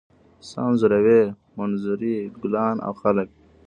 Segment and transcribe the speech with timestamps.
[0.47, 1.21] څه انځوروئ؟
[1.57, 3.29] منظرې، ګلان او خلک